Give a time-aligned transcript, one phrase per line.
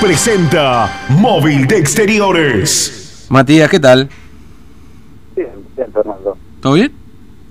[0.00, 3.26] presenta Móvil de Exteriores.
[3.28, 4.08] Matías, ¿qué tal?
[5.34, 6.36] Bien, bien, Fernando.
[6.60, 6.92] ¿Todo bien?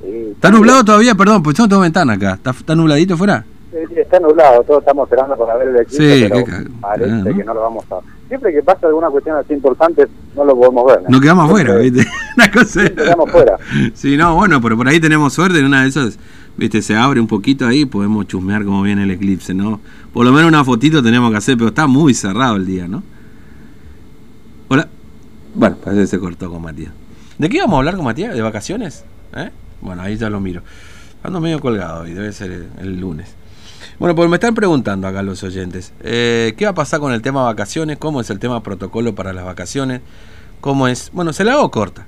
[0.01, 1.16] Sí, ¿Está nublado todavía?
[1.16, 2.33] Perdón, pues yo tengo ventana acá.
[2.33, 3.45] ¿Está, está nubladito fuera?
[3.71, 6.45] sí, sí, está nublado, todos estamos esperando para ver el eclipse, Sí, pero
[6.79, 7.35] parece Ah, ¿no?
[7.37, 7.97] que no lo vamos a...
[8.29, 11.02] Siempre que pasa alguna cuestión así importante, no lo podemos ver.
[11.09, 12.07] Nos quedamos afuera, ¿viste?
[12.38, 12.82] Una cosa.
[12.84, 13.57] Nos quedamos fuera.
[13.93, 15.59] Sí, no, bueno, pero por ahí tenemos suerte.
[15.59, 16.18] En una de esas,
[16.57, 16.81] ¿viste?
[16.81, 19.79] Se abre un poquito ahí podemos chusmear cómo viene el eclipse, ¿no?
[20.13, 23.03] Por lo menos una fotito tenemos que hacer, pero está muy cerrado el día, ¿no?
[24.67, 24.88] Hola.
[25.53, 26.91] Bueno, parece que se cortó con Matías.
[27.38, 28.33] ¿De qué íbamos a hablar con Matías?
[28.33, 29.03] ¿De vacaciones?
[29.35, 29.52] ¿Eh?
[29.81, 30.61] Bueno, ahí ya lo miro.
[31.23, 33.33] Ando medio colgado y debe ser el, lunes.
[33.99, 35.94] Bueno, pues me están preguntando acá los oyentes.
[36.02, 37.97] eh, ¿Qué va a pasar con el tema vacaciones?
[37.97, 40.02] ¿Cómo es el tema protocolo para las vacaciones?
[40.61, 41.09] ¿Cómo es?
[41.13, 42.08] Bueno, se la hago corta.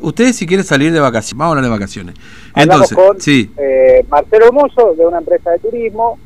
[0.00, 2.14] Ustedes si quieren salir de vacaciones, vamos a hablar de vacaciones.
[2.54, 6.18] Hablamos Entonces, con sí, eh, Marcelo Mozo, de una empresa de turismo,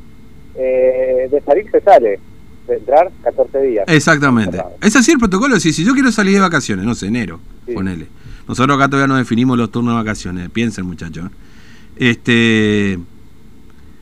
[0.55, 2.19] eh, de salir se sale,
[2.67, 3.85] de entrar 14 días.
[3.87, 4.61] exactamente.
[4.81, 7.73] Es así el protocolo, sí, si yo quiero salir de vacaciones, no sé, enero, Sí.
[7.73, 8.07] ponele.
[8.47, 11.29] Nosotros acá todavía no definimos los turnos de vacaciones, piensen muchachos.
[11.95, 12.99] Este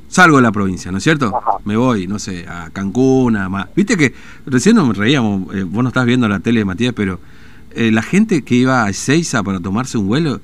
[0.08, 1.28] salgo de la provincia, ¿no es cierto?
[1.36, 1.58] Ajá.
[1.64, 4.14] Me voy, no sé, a Cancún, a Ma- Viste que
[4.46, 7.20] recién nos reíamos, eh, vos no estás viendo la tele, Matías, pero
[7.76, 10.40] eh, la gente que iba a Ezeiza para tomarse un vuelo,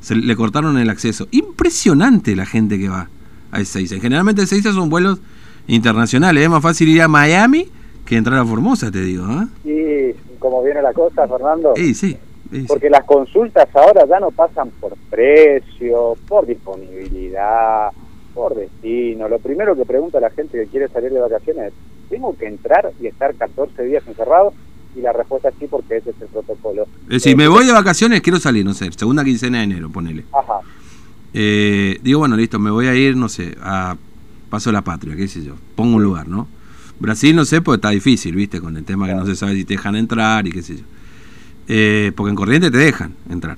[0.00, 1.28] se le cortaron el acceso.
[1.30, 3.08] Impresionante la gente que va
[3.50, 3.96] a Ezeiza.
[4.00, 5.20] Generalmente Ezeiza son vuelos
[5.66, 7.68] internacionales, es más fácil ir a Miami
[8.04, 9.46] que entrar a Formosa, te digo, ¿ah?
[9.64, 12.16] Y como viene la cosa, Fernando, Sí, sí.
[12.50, 12.64] sí, sí.
[12.66, 17.90] porque las consultas ahora ya no pasan por precio, por disponibilidad,
[18.34, 19.28] por destino.
[19.28, 21.72] Lo primero que pregunta la gente que quiere salir de vacaciones es,
[22.10, 24.52] ¿tengo que entrar y estar 14 días encerrado?
[24.94, 26.86] Y la respuesta es sí, porque ese es el protocolo.
[27.04, 30.24] Es decir, me voy de vacaciones, quiero salir, no sé, segunda quincena de enero, ponele.
[30.32, 30.60] Ajá,
[31.34, 33.96] Eh, digo, bueno, listo, me voy a ir, no sé, a
[34.50, 35.54] Paso de la Patria, qué sé yo.
[35.76, 36.46] Pongo un lugar, ¿no?
[36.98, 38.60] Brasil no sé, porque está difícil, ¿viste?
[38.60, 40.84] Con el tema que no se sabe si te dejan entrar y qué sé yo.
[41.68, 43.56] Eh, porque en corriente te dejan entrar.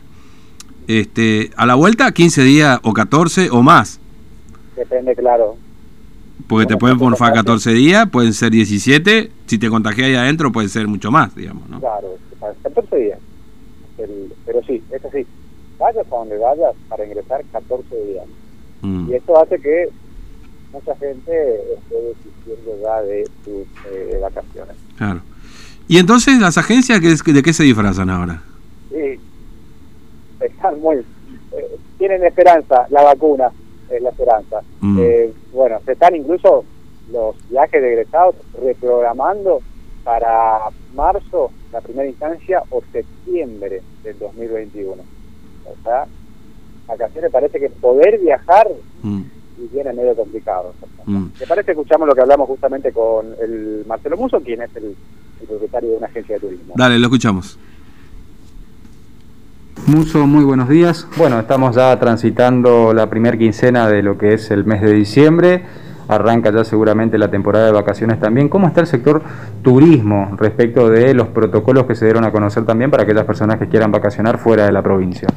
[0.86, 3.98] Este, a la vuelta, 15 días o 14 o más.
[4.76, 5.56] depende, claro.
[6.54, 9.30] Porque te pueden morfar aparte- 14 días, pueden ser 17.
[9.46, 11.80] Si te contagias ahí adentro, puede ser mucho más, digamos, ¿no?
[11.80, 13.18] Claro, para 14 días.
[13.98, 15.26] El- pero sí, es así.
[15.78, 18.24] Vayas a donde vayas para ingresar 14 días.
[18.82, 19.10] Mm.
[19.10, 19.88] Y esto hace que
[20.72, 24.76] mucha gente esté desistiendo ya de sus eh, vacaciones.
[24.96, 25.20] Claro.
[25.88, 28.42] Y entonces, ¿las agencias de qué se disfrazan ahora?
[28.90, 29.18] Sí,
[30.40, 30.96] están muy...
[30.96, 33.50] eh, tienen esperanza, la vacuna
[33.90, 34.60] es la esperanza.
[34.80, 34.98] Mm.
[35.00, 36.64] Eh, bueno, se están incluso
[37.12, 39.60] los viajes de egresados reprogramando
[40.04, 40.58] para
[40.94, 45.02] marzo, la primera instancia, o septiembre del 2021.
[45.66, 46.06] O sea,
[46.86, 48.68] vacaciones parece que poder viajar
[49.02, 49.22] Mm.
[49.58, 50.72] y viene medio complicado.
[51.06, 51.26] Mm.
[51.38, 54.94] ¿Te parece que escuchamos lo que hablamos justamente con el Marcelo Muso, quien es el,
[55.40, 56.74] el propietario de una agencia de turismo?
[56.76, 57.58] Dale, lo escuchamos.
[59.86, 61.06] Muso, muy buenos días.
[61.16, 65.62] Bueno, estamos ya transitando la primer quincena de lo que es el mes de diciembre.
[66.08, 68.48] Arranca ya seguramente la temporada de vacaciones también.
[68.48, 69.22] ¿Cómo está el sector
[69.62, 73.68] turismo respecto de los protocolos que se dieron a conocer también para aquellas personas que
[73.68, 75.28] quieran vacacionar fuera de la provincia?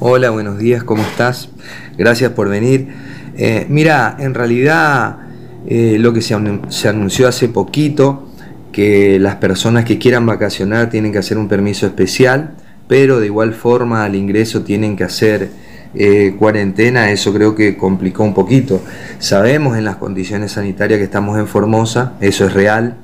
[0.00, 1.48] Hola, buenos días, ¿cómo estás?
[1.96, 2.88] Gracias por venir.
[3.36, 5.18] Eh, mira, en realidad
[5.66, 8.28] eh, lo que se, anun- se anunció hace poquito,
[8.72, 12.54] que las personas que quieran vacacionar tienen que hacer un permiso especial,
[12.88, 15.50] pero de igual forma al ingreso tienen que hacer
[15.94, 18.82] eh, cuarentena, eso creo que complicó un poquito.
[19.18, 22.96] Sabemos en las condiciones sanitarias que estamos en Formosa, eso es real,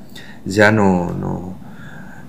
[0.45, 1.57] ya no, no,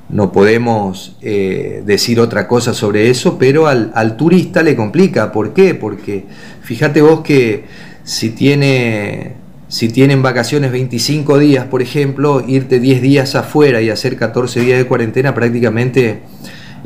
[0.10, 5.32] no podemos eh, decir otra cosa sobre eso, pero al, al turista le complica.
[5.32, 5.76] ¿Por qué?
[5.76, 6.26] Porque
[6.62, 7.66] fíjate vos que
[8.04, 9.34] si tiene
[9.68, 14.78] si tienen vacaciones 25 días, por ejemplo, irte 10 días afuera y hacer 14 días
[14.78, 16.22] de cuarentena, prácticamente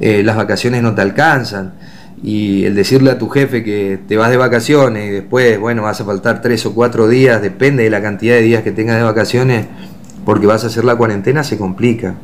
[0.02, 1.74] eh, las vacaciones no te alcanzan.
[2.22, 6.02] Y el decirle a tu jefe que te vas de vacaciones y después, bueno, vas
[6.02, 9.04] a faltar 3 o 4 días, depende de la cantidad de días que tengas de
[9.04, 9.68] vacaciones,
[10.26, 12.16] porque vas a hacer la cuarentena, se complica.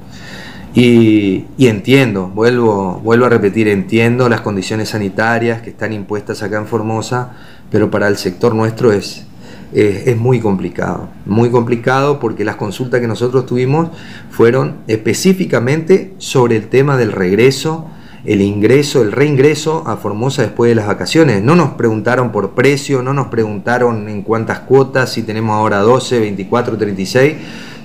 [0.74, 6.58] Y, y entiendo, vuelvo, vuelvo a repetir, entiendo las condiciones sanitarias que están impuestas acá
[6.58, 7.32] en Formosa,
[7.72, 9.26] pero para el sector nuestro es,
[9.74, 11.10] es, es muy complicado.
[11.26, 13.90] Muy complicado porque las consultas que nosotros tuvimos
[14.30, 17.88] fueron específicamente sobre el tema del regreso,
[18.26, 21.44] el ingreso, el reingreso a Formosa después de las vacaciones.
[21.44, 26.20] No nos preguntaron por precio, no nos preguntaron en cuántas cuotas, si tenemos ahora 12,
[26.20, 27.36] 24, 36,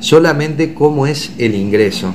[0.01, 2.15] solamente cómo es el ingreso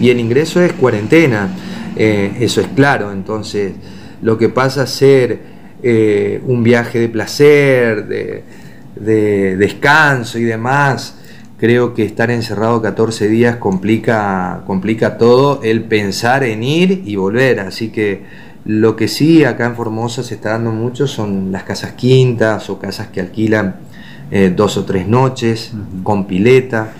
[0.00, 1.48] y el ingreso es cuarentena,
[1.96, 3.74] eh, eso es claro, entonces
[4.22, 5.40] lo que pasa a ser
[5.82, 8.44] eh, un viaje de placer, de,
[8.96, 11.16] de descanso y demás,
[11.58, 17.60] creo que estar encerrado 14 días complica, complica todo el pensar en ir y volver.
[17.60, 18.24] Así que
[18.64, 22.78] lo que sí acá en Formosa se está dando mucho son las casas quintas o
[22.78, 23.76] casas que alquilan
[24.30, 26.92] eh, dos o tres noches con pileta,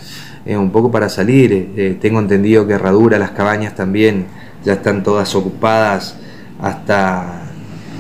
[0.44, 1.72] eh, un poco para salir.
[1.76, 4.26] Eh, tengo entendido que Herradura, las cabañas también
[4.64, 6.16] ya están todas ocupadas
[6.60, 7.43] hasta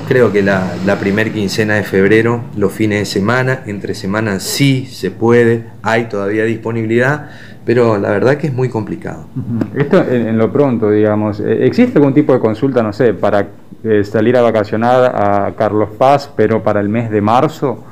[0.08, 4.86] creo que la, la primer quincena de febrero, los fines de semana, entre semanas sí
[4.86, 7.30] se puede, hay todavía disponibilidad,
[7.64, 9.26] pero la verdad que es muy complicado.
[9.74, 13.48] Esto en, lo pronto, digamos, eh, ¿existe algún tipo de consulta, no sé, para
[13.82, 17.84] eh, salir a vacacionar a Carlos Paz, pero para el mes de marzo?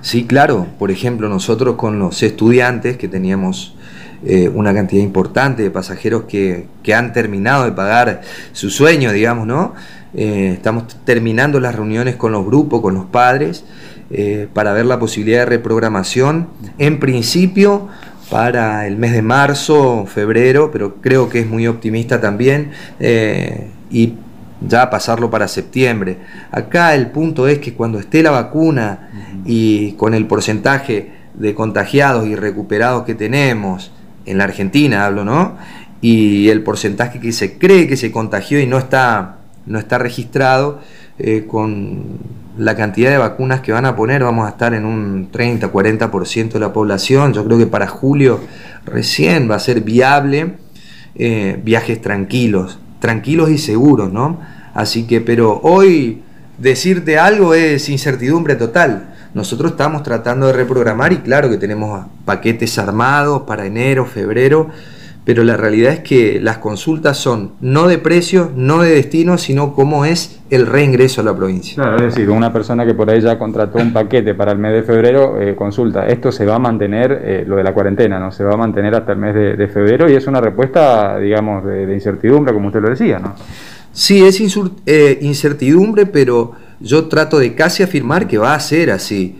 [0.00, 3.74] Sí, claro, por ejemplo, nosotros con los estudiantes que teníamos
[4.26, 8.22] eh, una cantidad importante de pasajeros que, que, han terminado de pagar
[8.52, 9.74] su sueño, digamos, ¿no?
[10.14, 13.64] Eh, estamos terminando las reuniones con los grupos, con los padres,
[14.10, 16.48] eh, para ver la posibilidad de reprogramación.
[16.78, 17.88] En principio,
[18.30, 22.70] para el mes de marzo, febrero, pero creo que es muy optimista también,
[23.90, 24.14] y
[24.66, 26.16] ya pasarlo para septiembre.
[26.50, 29.10] Acá el punto es que cuando esté la vacuna
[29.44, 33.92] y con el porcentaje de contagiados y recuperados que tenemos,
[34.26, 35.56] en la Argentina hablo, ¿no?
[36.00, 40.80] Y el porcentaje que se cree que se contagió y no está no está registrado,
[41.18, 42.18] eh, con
[42.58, 46.60] la cantidad de vacunas que van a poner vamos a estar en un 30-40% de
[46.60, 47.32] la población.
[47.32, 48.40] Yo creo que para julio
[48.84, 50.54] recién va a ser viable
[51.16, 54.40] eh, viajes tranquilos, tranquilos y seguros, ¿no?
[54.74, 56.22] Así que, pero hoy
[56.58, 59.13] decirte algo es incertidumbre total.
[59.34, 64.70] Nosotros estamos tratando de reprogramar y claro que tenemos paquetes armados para enero, febrero
[65.24, 69.72] pero la realidad es que las consultas son no de precio, no de destino, sino
[69.72, 71.82] cómo es el reingreso a la provincia.
[71.82, 74.74] Claro, es decir, una persona que por ahí ya contrató un paquete para el mes
[74.74, 78.30] de febrero, eh, consulta, esto se va a mantener, eh, lo de la cuarentena, ¿no?
[78.30, 81.92] Se va a mantener hasta el mes de, febrero y es una respuesta, digamos, de,
[81.94, 83.34] incertidumbre, como usted lo decía, ¿no?
[83.92, 84.40] Sí, es
[84.84, 86.52] eh, incertidumbre, pero
[86.84, 89.36] yo trato de casi afirmar que va a ser así.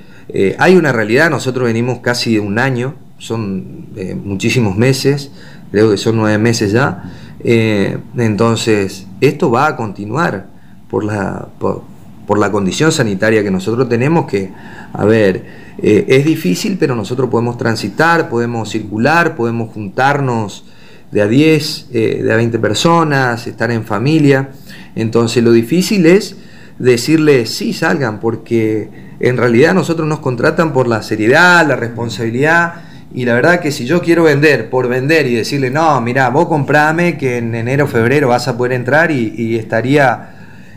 [0.58, 3.88] hay una realidad, nosotros venimos casi de un año, son
[4.24, 5.30] muchísimos meses,
[5.70, 7.04] creo que son nueve meses ya.
[7.46, 10.46] Eh, entonces, esto va a continuar
[10.88, 14.50] por la, por, la condición sanitaria que nosotros tenemos, que,
[14.92, 15.44] a ver,
[15.78, 20.64] eh, es difícil, pero nosotros podemos transitar, podemos circular, podemos juntarnos
[21.10, 24.50] de a 10, eh, de a 20 personas, estar en familia.
[24.94, 26.36] Entonces, lo difícil es
[26.78, 28.88] decirles, sí, salgan, porque
[29.20, 32.74] en realidad nosotros nos contratan por la seriedad, la responsabilidad
[33.14, 36.48] y la verdad que si yo quiero vender por vender y decirle, no, mira, vos
[36.48, 40.34] comprame que en enero, febrero vas a poder entrar y, estaría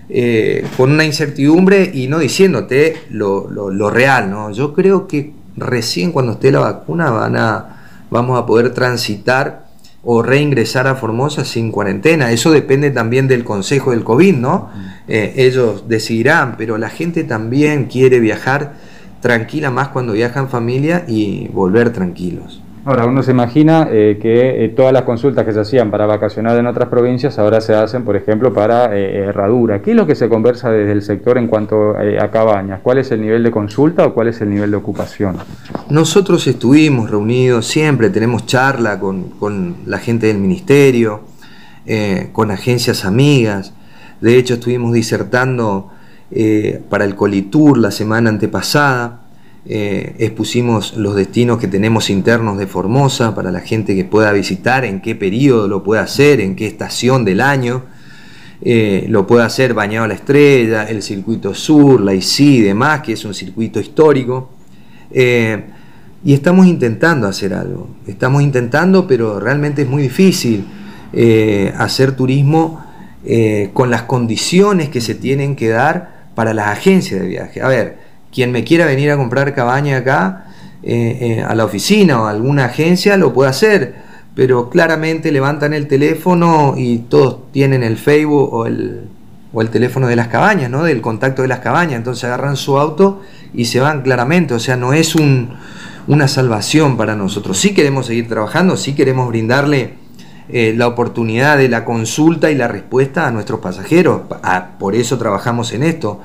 [0.07, 4.51] eh, con una incertidumbre y no diciéndote lo, lo, real, ¿no?
[4.51, 9.65] Yo creo que recién cuando esté la vacuna van a, vamos a poder transitar
[10.03, 12.31] o reingresar a Formosa sin cuarentena.
[12.31, 14.69] Eso depende también del consejo del COVID, ¿no?
[15.07, 18.73] Eh, ellos decidirán, pero la gente también quiere viajar
[19.21, 22.61] tranquila más cuando viaja en familia y volver tranquilos.
[22.87, 26.57] Ahora, uno se imagina eh, que eh, todas las consultas que se hacían para vacacionar
[26.57, 29.81] en otras provincias ahora se hacen, por ejemplo, para eh, herradura.
[29.81, 32.79] ¿Qué es lo que se conversa desde el sector en cuanto a cabañas?
[32.81, 35.35] ¿Cuál es el nivel de consulta o cuál es el nivel de ocupación?
[35.89, 41.23] Nosotros estuvimos reunidos, siempre tenemos charla con, con la gente del ministerio,
[42.31, 43.73] con agencias amigas.
[44.21, 45.91] De hecho, estuvimos disertando
[46.31, 49.21] eh, para el Colitour la semana antepasada.
[49.69, 54.85] Eh, expusimos los destinos que tenemos internos de Formosa para la gente que pueda visitar,
[54.85, 57.83] en qué periodo lo puede hacer, en qué estación del año.
[58.61, 63.01] Eh, lo puede hacer Bañado a la Estrella, el Circuito Sur, la ICI y demás,
[63.01, 64.49] que es un circuito histórico.
[66.23, 67.89] y estamos intentando hacer algo.
[68.07, 70.65] Estamos intentando, pero realmente es muy difícil
[71.77, 72.86] hacer turismo
[73.73, 77.61] con las condiciones que se tienen que dar para las agencias de viaje.
[77.61, 77.97] A ver,
[78.31, 80.45] quien me quiera venir a comprar cabaña acá,
[80.83, 83.95] eh, eh, a la oficina o a alguna agencia, lo puede hacer,
[84.35, 89.09] pero claramente levantan el teléfono y todos tienen el Facebook o el,
[89.51, 90.83] o el teléfono de las cabañas, ¿no?
[90.83, 93.21] Del contacto de las cabañas, entonces agarran su auto
[93.53, 95.49] y se van claramente, o sea, no es un,
[96.05, 97.57] una salvación para nosotros.
[97.57, 99.95] Sí queremos seguir trabajando, sí queremos brindarle
[100.49, 104.21] eh, la oportunidad de la consulta y la respuesta a nuestros pasajeros.
[104.43, 106.21] Ah, por eso trabajamos en esto.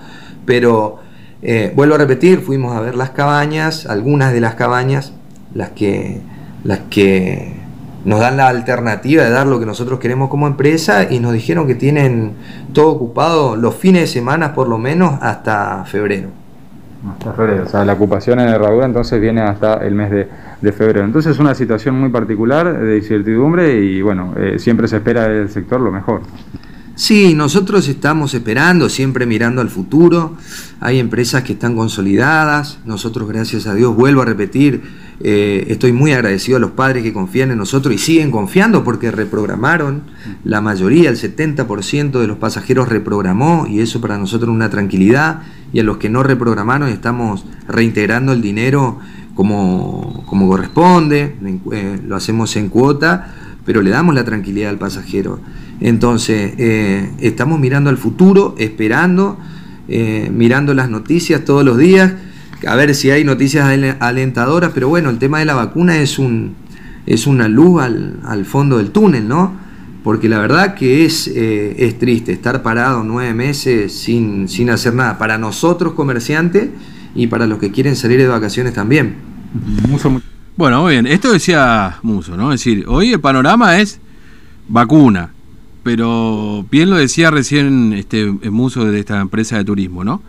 [0.46, 0.98] Pero
[1.42, 5.12] eh, vuelvo a repetir, fuimos a ver las cabañas, algunas de las cabañas,
[5.54, 6.20] las que,
[6.62, 7.56] las que
[8.04, 11.66] nos dan la alternativa de dar lo que nosotros queremos como empresa y nos dijeron
[11.66, 12.34] que tienen
[12.72, 16.28] todo ocupado los fines de semana por lo menos hasta febrero.
[17.10, 20.28] Hasta febrero, o sea, la ocupación en herradura entonces viene hasta el mes de
[20.62, 21.04] de febrero.
[21.04, 25.50] Entonces es una situación muy particular de incertidumbre y bueno, eh, siempre se espera del
[25.50, 26.22] sector lo mejor.
[26.94, 30.36] Sí, nosotros estamos esperando, siempre mirando al futuro.
[30.78, 32.78] Hay empresas que están consolidadas.
[32.84, 34.82] Nosotros, gracias a Dios, vuelvo a repetir,
[35.20, 39.10] eh, estoy muy agradecido a los padres que confían en nosotros y siguen confiando porque
[39.10, 40.02] reprogramaron.
[40.44, 45.42] La mayoría, el 70% de los pasajeros reprogramó y eso para nosotros es una tranquilidad.
[45.72, 48.98] Y a los que no reprogramaron estamos reintegrando el dinero
[49.34, 51.36] como, como corresponde.
[51.72, 53.34] Eh, lo hacemos en cuota,
[53.64, 55.40] pero le damos la tranquilidad al pasajero.
[55.80, 59.38] Entonces, eh, estamos mirando al futuro, esperando,
[59.88, 62.12] eh, mirando las noticias todos los días,
[62.66, 63.66] a ver si hay noticias
[63.98, 66.54] alentadoras, pero bueno, el tema de la vacuna es, un,
[67.06, 69.60] es una luz al, fondo del túnel, ¿no?
[70.04, 75.18] Porque la verdad que es, es triste estar parado nueve meses sin, sin hacer nada,
[75.18, 76.68] para nosotros comerciantes
[77.14, 79.16] y para los que quieren salir de vacaciones también.
[80.56, 82.52] Bueno, muy bien, esto decía Muso, ¿no?
[82.52, 84.00] Es decir, hoy el panorama es
[84.68, 85.32] vacuna,
[85.82, 90.22] pero bien lo decía recién este Muso de esta empresa de turismo, ¿no?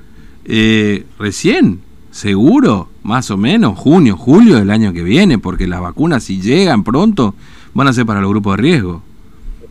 [0.45, 6.23] Eh, recién, seguro, más o menos, junio, julio del año que viene, porque las vacunas
[6.23, 7.35] si llegan pronto
[7.73, 9.03] van a ser para los grupos de riesgo.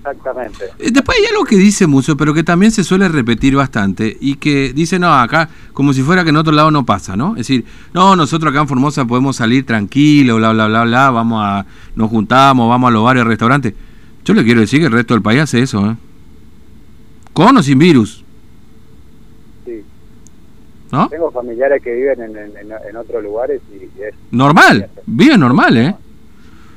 [0.02, 0.64] Exactamente.
[0.80, 4.34] Eh, después hay algo que dice Muso, pero que también se suele repetir bastante y
[4.34, 7.30] que dice, no, acá como si fuera que en otro lado no pasa, ¿no?
[7.32, 11.40] Es decir, no, nosotros acá en Formosa podemos salir tranquilos, bla, bla, bla, bla, vamos
[11.44, 13.74] a, nos juntamos, vamos a los varios restaurantes.
[14.24, 15.96] Yo le quiero decir que el resto del país hace eso, ¿eh?
[17.32, 18.24] Con o sin virus.
[19.64, 19.84] Sí.
[20.90, 21.08] ¿No?
[21.08, 24.14] Tengo familiares que viven en, otros lugares y es...
[24.32, 25.94] Normal, vive normal, ¿eh?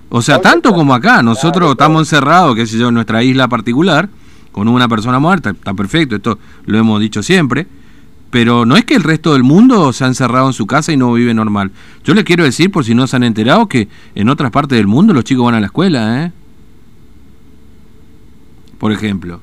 [0.09, 4.09] O sea, tanto como acá, nosotros estamos encerrados, qué sé yo, en nuestra isla particular,
[4.51, 7.67] con una persona muerta, está perfecto, esto lo hemos dicho siempre,
[8.29, 10.97] pero no es que el resto del mundo se ha encerrado en su casa y
[10.97, 11.71] no vive normal.
[12.03, 14.87] Yo le quiero decir, por si no se han enterado, que en otras partes del
[14.87, 16.31] mundo los chicos van a la escuela, ¿eh?
[18.77, 19.39] por ejemplo.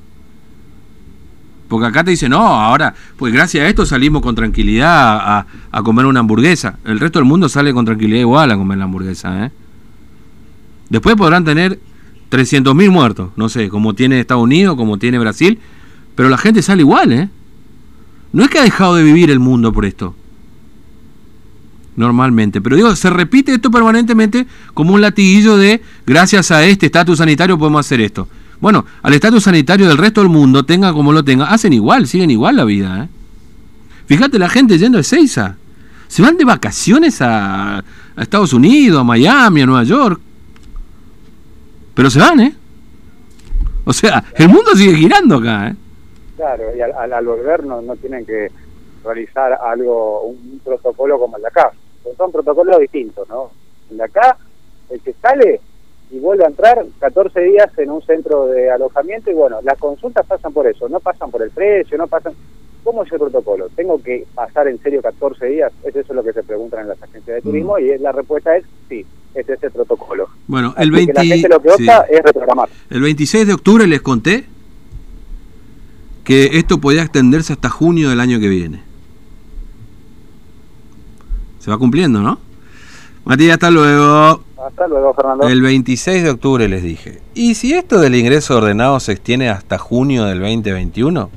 [1.67, 5.83] Porque acá te dicen, no, ahora, pues gracias a esto salimos con tranquilidad a, a,
[5.83, 6.77] comer una hamburguesa.
[6.85, 9.45] El resto del mundo sale con tranquilidad igual a comer la hamburguesa.
[9.45, 9.51] ¿eh?
[10.89, 11.79] Después podrán tener
[12.31, 15.59] 300.000 muertos, no sé, como tiene Estados Unidos, como tiene Brasil,
[16.15, 17.29] pero la gente sale igual, ¿eh?
[18.31, 20.15] No es que ha dejado de vivir el mundo por esto.
[21.95, 22.59] Normalmente.
[22.59, 27.57] Pero digo, se repite esto permanentemente como un latiguillo de gracias a este estatus sanitario
[27.59, 28.27] podemos hacer esto.
[28.59, 32.31] Bueno, al estatus sanitario del resto del mundo, tenga como lo tenga, hacen igual, siguen
[32.31, 33.03] igual la vida.
[33.03, 33.09] ¿eh?
[34.07, 35.57] Fíjate la gente yendo de Seiza.
[36.07, 37.83] Se van de vacaciones a, a,
[38.21, 40.19] Estados Unidos, a Miami, a Nueva York.
[41.95, 42.53] Pero se van, ¿eh?
[43.85, 45.75] O sea, el mundo sigue girando acá, ¿eh?
[46.35, 48.49] Claro, y al, volver no, tienen que
[49.03, 51.71] realizar algo, un, protocolo como el de acá.
[52.17, 53.51] son protocolos distintos, ¿no?
[53.91, 54.37] El de acá,
[54.89, 55.61] el que sale
[56.09, 60.25] y vuelve a entrar 14 días en un centro de alojamiento y bueno, las consultas
[60.25, 62.33] pasan por eso, no pasan por el precio, no pasan...
[62.83, 63.69] ¿Cómo es el protocolo?
[63.75, 65.71] ¿Tengo que pasar en serio 14 días?
[65.83, 67.43] Es eso lo que se preguntan en las agencias de mm.
[67.43, 70.27] turismo y la respuesta es sí, es ese protocolo.
[70.47, 71.13] Bueno, el, 20...
[71.47, 72.69] lo que es reprogramar.
[72.89, 74.45] el 26 de octubre les conté
[76.23, 78.81] que esto podía extenderse hasta junio del año que viene.
[81.59, 82.39] Se va cumpliendo, ¿no?
[83.25, 84.43] Matías, hasta luego.
[84.65, 85.47] Hasta luego, Fernando.
[85.47, 87.21] El 26 de octubre les dije.
[87.33, 91.29] ¿Y si esto del ingreso ordenado se extiende hasta junio del 2021?